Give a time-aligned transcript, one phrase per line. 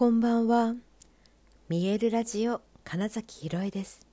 [0.00, 0.76] こんばんは。
[1.68, 4.06] 見えるラジオ金崎ひろえです。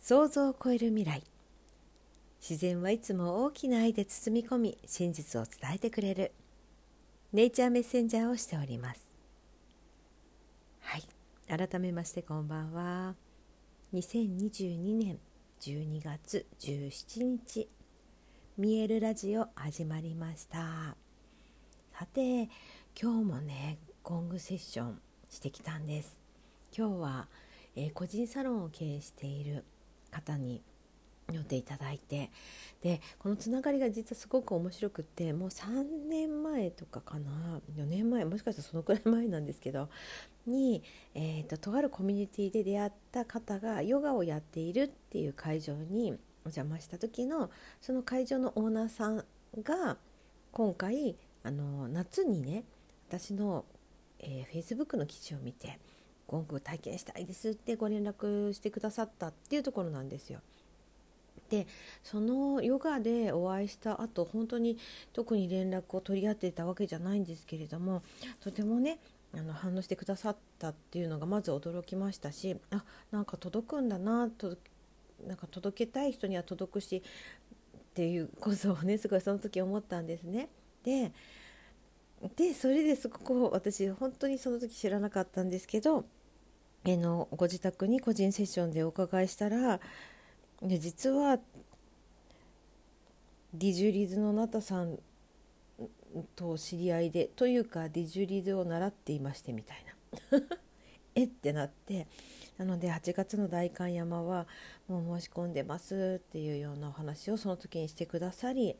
[0.00, 1.22] 想像を超える未来。
[2.40, 6.32] 自然はいつも大きな愛で包み込み、真実を伝えてくれる。
[7.32, 9.00] ネイチャーメッセンジャーをしております。
[10.80, 11.04] はい。
[11.46, 13.14] 改めましてこんばんは。
[13.92, 15.20] 2022年
[15.60, 17.68] 12月17日、
[18.58, 20.96] 見えるラジオ始まりました。
[21.96, 22.48] さて、
[23.00, 25.00] 今日もね、ゴングセッション
[25.30, 26.18] してきたんです。
[26.76, 27.26] 今日は、
[27.74, 29.64] えー、個人サロンを経営している
[30.10, 30.60] 方に
[31.28, 32.30] 呼んでいただいて
[32.82, 39.88] でこのつながりが実はすごく面白くってもう3年前とかかな？4年前もしかしたらそのくらい前なんですけど
[40.46, 40.82] に、
[41.14, 46.12] えーと、ととあるコミュニティで出会った方がヨガをやっているっていう会場に
[46.44, 47.50] お邪魔した時の
[47.80, 49.24] その会場のオーナーさん
[49.62, 49.96] が
[50.52, 52.64] 今回あの夏にね
[53.08, 53.64] 私の
[54.24, 55.78] えー、Facebook の記事を見て
[56.26, 60.40] ゴング体験したいですってご連絡してくださったっていうところなんですよ。
[61.50, 61.66] で
[62.02, 64.78] そのヨガでお会いした後本当に
[65.12, 68.02] 特に連絡を取り合ってたわけじゃないんですけれども
[68.40, 68.98] とてもね
[69.34, 74.56] あの反応してくださったっていうのがまず驚きましたしあなんか届くんだなと
[75.26, 77.02] なんか届けたい人には届くし
[77.78, 80.48] っていうことをねすごいその時思ったんですね。
[80.82, 81.12] で
[82.36, 86.04] でそれですごく私本当にその時知らなかったんですけど
[86.84, 89.80] えのご自宅に個人セッションでお伺いしたら
[90.62, 91.38] 実は
[93.52, 94.98] ディジュリズのナタさん
[96.36, 99.84] と知り合いでというかディジュリズを習っていましてみたい
[100.30, 100.40] な。
[101.16, 102.08] えってなって
[102.58, 104.48] なので8月の代官山は
[104.88, 108.76] もう申し込んでますっていうようなお話をその時にしてくださり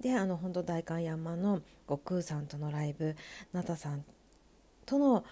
[0.00, 3.16] であの本当代官山の悟空さんとのライブ
[3.52, 4.04] ナタさん
[4.86, 5.24] との、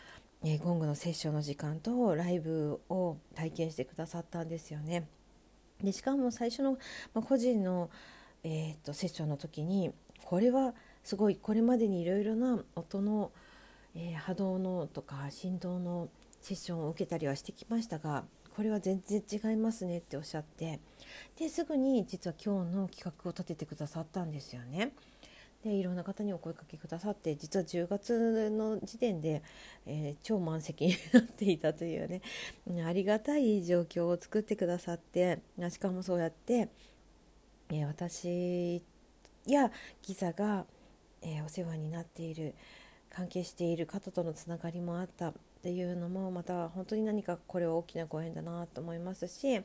[0.43, 5.09] えー、ゴングのセッションの時間とライブを体験してくださったんですよね。
[5.83, 6.73] でしかも最初の、
[7.15, 7.91] まあ、個人の、
[8.45, 9.93] えーと、セッションの時に
[10.25, 13.33] これはすごいこれまでにいろいろな音の、
[13.95, 16.09] えー、波動のとか振動の
[16.41, 18.25] セッションを受けたりはしてきましたが
[18.55, 20.81] これは全然違いますねっておっしゃって
[21.39, 24.93] ですぐに実は今日の企画を立ててくださったんですよね。
[25.65, 29.43] でいろんな方にお声かけくださって実は10月の時点で、
[29.85, 32.23] えー、超満席になっていたというね
[32.83, 36.71] ありがたい状況を作ってくださってしかもそうやって、
[37.69, 38.83] えー、私
[39.47, 40.65] やギザが、
[41.21, 42.55] えー、お世話になっている
[43.11, 49.61] 関係している方とのつながりもあったっていうのもまた本当に何かこれは大きなご縁だなと思いますし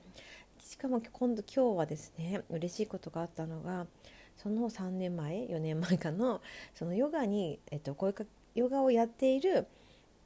[0.60, 3.88] しかも今度今日はですね嬉しいことがあったのが
[4.36, 6.42] その3年前4年前かの
[6.74, 9.68] そのヨガに、えっと、こういうヨガをやっている、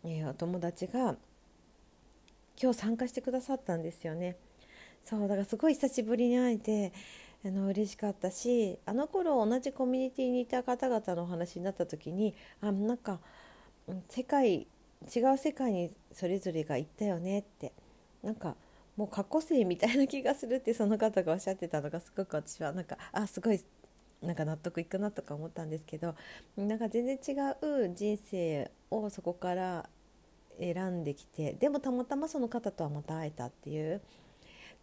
[0.03, 1.15] えー、お友達が
[2.59, 4.37] 今日参加してくださったんですよね。
[5.05, 6.93] そうだからすごい久しぶりに会えて
[7.45, 13.19] あの嬉しかったしあの頃同じコミュニティにいた方々のお話になった時にあなんか
[14.09, 14.67] 世界
[15.03, 17.73] 違う世界にそれぞれが行ったよねって
[18.21, 18.55] なんか
[18.97, 23.61] もう過去生みたいな気がするってその方がおっしゃってたのがすごく私はなんかあすごい
[24.21, 26.15] なんか納得いくなとか思ったんですけど
[26.57, 27.31] なんか全然違
[27.65, 29.89] う人生をそこから
[30.59, 34.01] 選んできてでもたまたまその方とはまた会えたっていう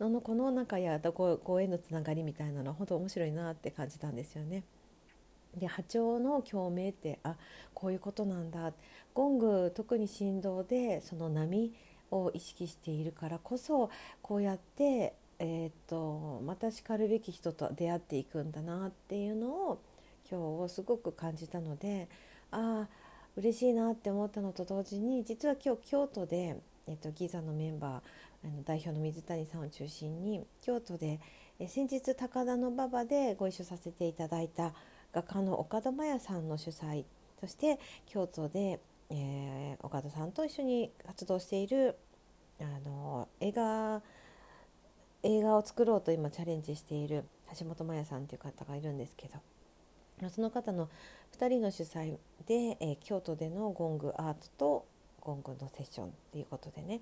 [0.00, 4.64] ののこの中やごご縁のつながりみたいなのは本当面白いなって感じたんですよね。
[5.54, 7.36] で波長の共鳴ってあ
[7.74, 8.72] こういうことなんだ。
[9.14, 11.72] ゴング特に振動でその波
[12.10, 13.90] を意識しているからこそ
[14.22, 19.80] こうやって、えーと、またしかるべき人と出会っていくんだなっていうのを
[20.30, 22.08] 今日すごく感じたので
[22.50, 22.88] ああ
[23.36, 26.56] 嬉しいなって思ったのと同時に実は今日京都で、
[26.86, 31.20] えーと、ギザのメンバーあの代表の水谷さんを中心に京都で、
[31.58, 34.72] え先日高田馬場でご一緒させていただいた
[35.16, 37.04] 画家の岡田真也さんの主催
[37.40, 41.96] そして京都で、えー、岡田さんと一緒に活動している
[42.60, 44.02] あの映画
[45.22, 47.24] 映画を作ろうと今チャレンジしている
[47.58, 50.88] 橋本真也さんという方がいるんですけどその方の
[51.38, 54.86] 2人の主催で、えー、京都でのゴングアートと
[55.20, 57.00] ゴングのセッションということでね、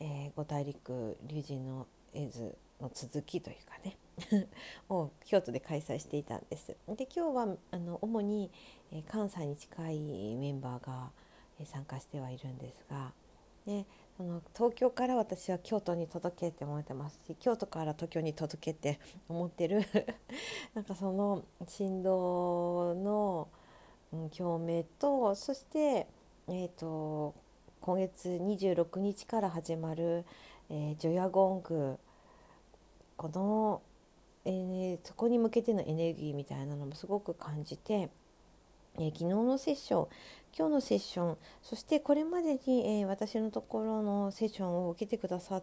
[0.00, 3.96] えー、五大陸龍神の絵図の続きというかね
[4.88, 6.76] を京都で開催していたんです。
[6.88, 8.50] で今日はあの主に、
[8.92, 11.10] え、関西に近いメンバーが、
[11.58, 13.12] え、参加してはいるんですが、
[13.66, 19.82] ね、その東京から私は京都に届けって思ってますし京都から東京に届けって 思ってる
[20.74, 23.48] なんかその振動の、
[24.36, 26.06] 共鳴とそして、
[26.46, 27.34] えーと、
[27.80, 30.24] 今月26日から始まる、
[30.68, 31.98] えー、ジョヤゴング
[33.16, 33.82] この、
[34.44, 38.10] えー、そこに向けてのエネルギーみたいなのもすごく感じて、
[38.96, 40.06] えー、昨日のセッション
[40.56, 45.62] 今日のセッションそしてこれまでに、えー、私のところのセッションを受けてくださっ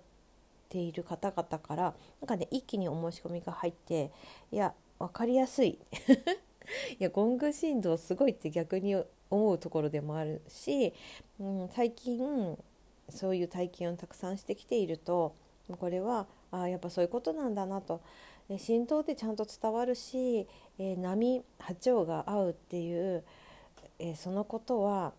[0.70, 4.12] ている方々からなんかね一気にお申し込みが入って
[4.52, 5.80] いや分かりやすい。
[7.00, 8.96] いやゴング振動すごいって逆に
[9.30, 10.94] 思うところでもあるし、
[11.40, 12.58] うん、最近
[13.10, 15.36] そういう体験をたくさんしてきていると
[15.80, 18.02] これはあやっぱそういうことなんだなと。
[18.58, 20.48] 振動ってちゃんと伝わるし、
[20.80, 23.24] えー、波波長が合うっていう、
[24.00, 25.14] え、そのことは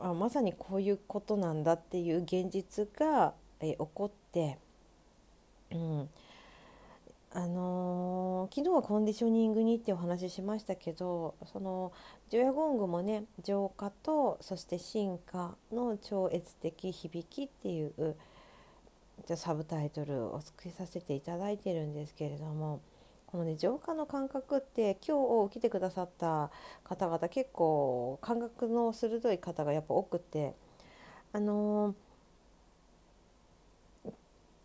[0.00, 4.58] あまさにこういうことなんだっていう現実が、え、起こって、
[5.70, 6.08] うん、
[7.32, 11.92] あのー、昨日はコンディショニングにってお話ししましたけどその
[12.30, 18.16] ジョヤゴングもね浄化とそして進化の超越的響きっていう
[19.36, 22.80] サブタイトルを作りさせていただいてるんですけれども
[23.26, 26.50] このね浄化の感覚って今日来てくださった
[26.84, 30.54] 方々結構感覚の鋭い方がやっぱ多くて
[31.32, 34.10] あのー、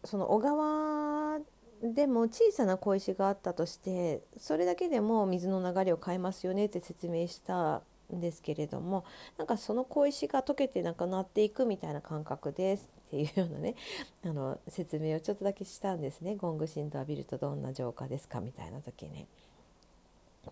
[0.03, 1.39] その小川
[1.81, 7.81] でも小さな小石があったとしてそれだけでも水の流れを変えますよねって説明した
[8.13, 9.05] んですけれども
[9.37, 12.98] なんかその小石が溶けてなくなっていくみたいな感覚です。
[13.09, 13.75] っていうようなね
[14.23, 16.35] あの説明をちょっとだけしたんですね。
[16.35, 19.27] ゴング振動浴びるとどんな浄化ですかみたいな時に。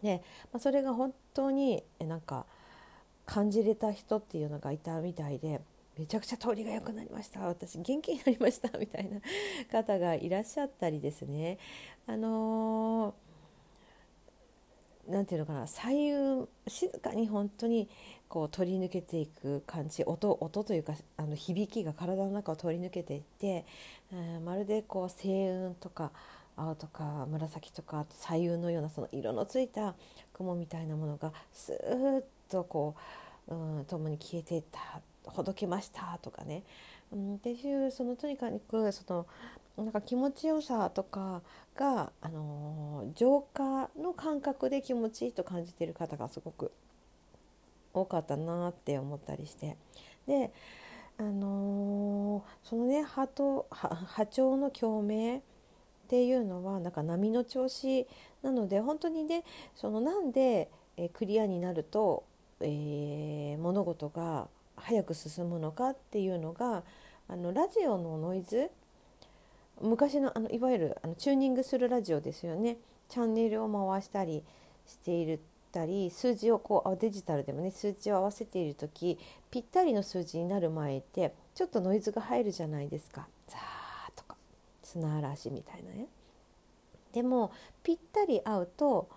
[0.02, 2.46] で、まあ、それが本当になんか
[3.26, 5.62] 感じれた人っていうのがいたみたいで
[5.98, 7.42] めちゃくちゃ通りが良くなりました。
[7.42, 9.22] 私元気になりましたみたいな
[9.72, 11.60] 方がいらっしゃったりですね。
[12.08, 13.14] あの
[15.08, 15.68] 何、ー、て言うのかな。
[15.68, 17.88] 左右静かに本当に
[18.30, 23.66] こう取り抜けていく感じ音音というかあの響きが体の中を通り抜けていって、
[24.12, 26.12] えー、まるでこう星雲とか
[26.58, 29.96] 青とか紫とか左右のようなその色のついた
[30.34, 32.96] 雲みたいなものがスーッとこ
[33.48, 34.80] う、うん、共に消えていった
[35.24, 36.64] ほどけましたとかね、
[37.12, 39.26] うん、っていうそのとにかくその
[39.78, 41.42] なんか気持ちよさとか
[41.76, 46.72] が、あのー、浄化の感覚で気持ちいいと感じている方がすごく
[47.94, 49.78] 多かったなって思ったりして。
[50.28, 50.52] で、
[51.18, 55.42] あのー、そのね波と波長の共鳴っ
[56.08, 58.08] ていうのはなんか波の調子
[58.44, 59.44] なので本当にね
[59.76, 62.24] そのなんで、えクリアになると、
[62.62, 66.84] えー、物事が早く進むのかっていうのが
[67.28, 68.70] あのラジオのノイズ
[69.82, 72.78] 昔のあのいわゆるあのチューニングするラジオですよね。
[73.10, 74.44] チャンネルを回したり
[74.86, 75.40] している
[75.78, 79.20] たり数字をこうデジタルでもね数値を合わせている時
[79.52, 84.36] ぴったりの数字になる前ってちょっとノイズが入るじゃないですかザーとか
[84.82, 86.08] 砂嵐みたいなね。
[87.14, 87.52] でも
[87.84, 89.08] ぴったり合うと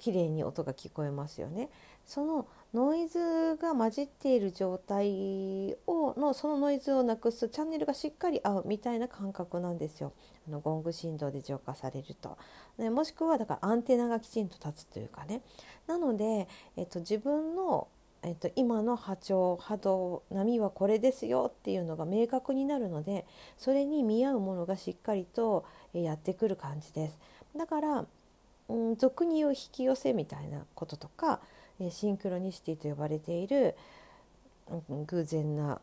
[0.00, 1.68] 綺麗に音が聞こえますよね。
[2.06, 10.12] そのノイズが混じっている状態をのそのノイズをなくすチャンネルがしっかり合うみたいな感覚なんですよ。
[10.48, 12.38] あのゴング振動で浄化されると、
[12.78, 15.42] ね、もしくはだからアンテナがきちんと立つというかね。
[15.86, 16.48] なので、
[16.78, 17.86] えっと、自分の
[18.22, 23.24] えっと、今の波長波動波はこれですよっていうのが明確になるので
[23.56, 25.64] それに見合うものがしっかりと
[25.94, 27.18] やってくる感じです。
[27.56, 28.06] だから、
[28.70, 31.40] うん、俗に言う引き寄せみたいなこととか
[31.90, 33.74] シンクロニシティと呼ばれている、
[34.88, 35.80] うん、偶然な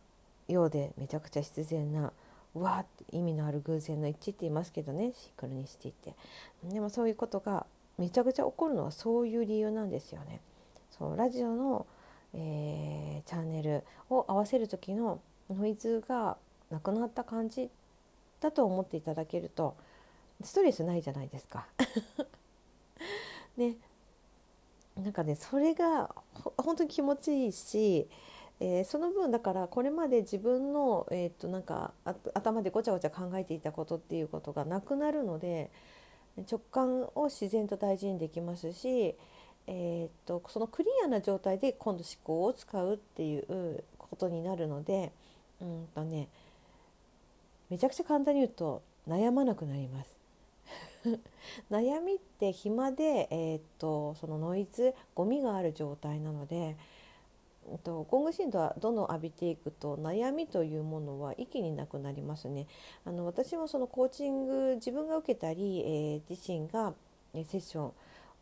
[0.48, 2.14] ようでめちゃくちゃ必然な
[2.56, 6.14] うわーって意味のある偶然の一致って言いますけどねシンクロニシティって。
[6.64, 7.66] でもそういうことが
[7.98, 10.40] めちゃくちゃ起こるのはそういう理由なんですよね。
[10.98, 11.86] そうラジオの、
[12.34, 16.38] えー、チャンネルを合わせる時のノイズが
[16.72, 17.70] なくなった感じ
[18.40, 19.76] だと思っていただけると
[20.44, 21.68] ストレスないじゃないですか。
[23.58, 23.76] ね、
[24.96, 26.10] なんかねそれが
[26.58, 28.08] 本当に気持ちいいし、
[28.60, 31.92] えー、その分だからこれまで自分の、えー、っとなんか
[32.34, 35.70] 頭でごちゃごちゃ考えていたことっていうことがなくなるので
[36.50, 39.16] 直感を自然と大事にできますし、
[39.68, 45.12] えー、っとそのクリアな状態で今度思考を使うっていうことになるので
[45.62, 46.28] うんとね
[47.70, 50.17] めちゃくちゃ簡単に言うと悩まなくなります。
[51.72, 56.76] 悩みって暇で、えー、っとそのノイズゴミがある状態なので、
[57.72, 62.68] えっと、ゴング振動はどんどん浴びていくと悩みというものは一気になくなりますね。
[63.06, 66.94] あの私もそのコーチング自分が受けたり、えー、自身が
[67.34, 67.94] セッション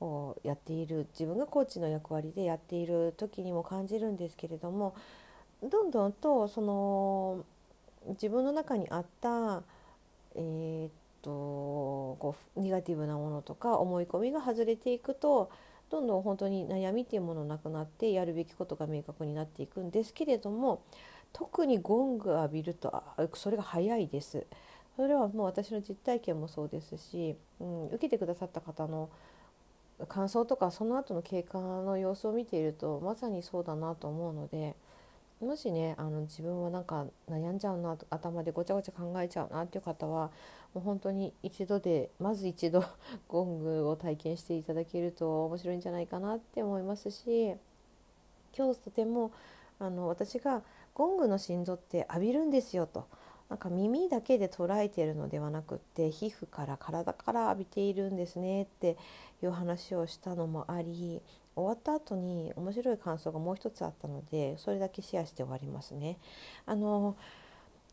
[0.01, 4.93] をやっている自分がコーチの役割でやっている時にも感じるんですけれども
[5.63, 7.45] どんどんとその
[8.09, 9.63] 自分の中にあった
[10.35, 10.91] えー、っ
[11.25, 11.31] と
[12.19, 15.49] こうネガティブなものとか思い込みが外れていくと
[15.89, 20.83] どんどん本当に悩みっていうものなくなってやるべきことが明確になっていくんですけれども
[21.33, 23.03] 特にゴング浴びると
[23.33, 24.45] それが早いです。
[24.95, 29.09] それはもう私の実体験もそうですし、うん、受けてくださった方の
[30.07, 34.75] 感想とかその後の経過の様子を見ているとまさにそうだなと思うので
[35.41, 40.31] もしねあの自分はなんか悩んじゃうな頭でごちゃごちゃ考えちゃうなっていう方は
[40.73, 42.83] もう本当に一度でまず一度
[43.27, 47.55] ゴングを体験していただけると面白いんじゃないかなって思いますし
[48.57, 49.31] 今日とても
[49.79, 50.63] あの私が
[50.93, 53.05] ゴングの心臓って浴びるんですよと。
[53.49, 58.97] なんか耳だけで捉えているのではなくって皮膚から体から浴びているんですねって
[59.43, 61.21] いう話をしたのもあり
[61.55, 66.17] 終わった後に面白い感想がもう一つあったのでそれだけシェアして終わりますね。
[66.65, 67.15] あの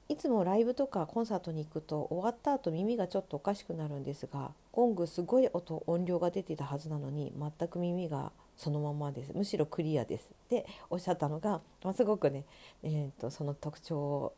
[0.09, 12.45] いつもライブとかコンサートに行くと終わった後耳がちょっとおかしくなるんですがゴングすごい音音量が出ていたはずなのに全く耳がそのままですむしろクリアですっておっしゃったのが、まあ、すごくね、
[12.83, 14.33] えーと、とその特徴を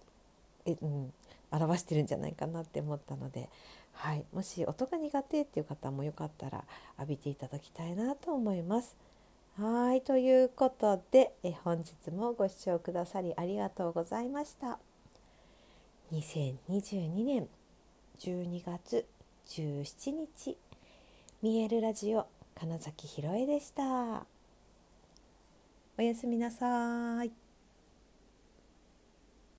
[0.66, 1.12] え、うん、
[1.50, 3.48] 表してるんじゃないかなって思ったので、
[3.92, 6.64] はい、もし音が苦手っていう方もよかったら
[6.98, 8.96] 浴びていただきたいなと思います。
[9.56, 14.80] はいということでえ本日もご視聴くださりありがとうございました。
[16.12, 17.48] 2022年
[18.18, 19.06] 12月
[19.46, 20.56] 17日
[21.40, 24.26] 見えるラジオ金崎ひろえでした。
[25.96, 27.43] おやすみなさい。